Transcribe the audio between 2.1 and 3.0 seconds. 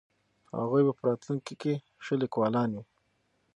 لیکوالان وي.